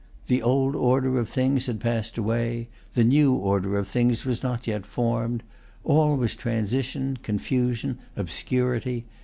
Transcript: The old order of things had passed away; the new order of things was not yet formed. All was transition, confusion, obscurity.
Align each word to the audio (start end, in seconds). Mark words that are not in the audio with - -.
The 0.25 0.41
old 0.41 0.75
order 0.75 1.19
of 1.19 1.29
things 1.29 1.67
had 1.67 1.79
passed 1.79 2.17
away; 2.17 2.69
the 2.95 3.03
new 3.03 3.33
order 3.35 3.77
of 3.77 3.87
things 3.87 4.25
was 4.25 4.41
not 4.41 4.65
yet 4.65 4.83
formed. 4.83 5.43
All 5.83 6.15
was 6.17 6.33
transition, 6.33 7.19
confusion, 7.21 7.99
obscurity. 8.17 9.05